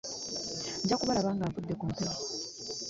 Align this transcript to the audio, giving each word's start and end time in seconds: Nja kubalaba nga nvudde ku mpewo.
Nja 0.83 0.95
kubalaba 0.99 1.29
nga 1.35 1.47
nvudde 1.49 1.73
ku 1.79 1.85
mpewo. 1.91 2.15